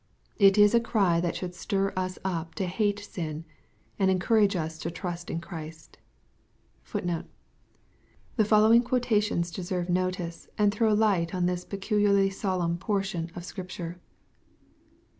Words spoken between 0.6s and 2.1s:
a cry that should stir